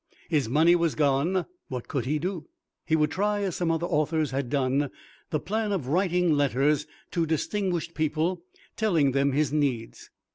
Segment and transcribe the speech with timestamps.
[0.29, 1.45] His money was gone.
[1.67, 2.47] What could he do?
[2.87, 4.89] He would try, as some other authors had done,
[5.29, 8.41] the plan of writing letters to distinguished people,
[8.75, 10.09] telling them his needs.